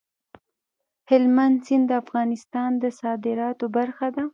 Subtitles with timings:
[1.09, 4.23] هلمند سیند د افغانستان د صادراتو برخه ده.